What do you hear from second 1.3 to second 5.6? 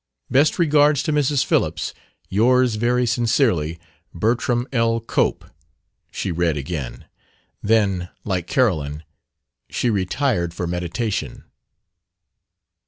Phillips. Yours very sincerely, Bertram L. Cope,"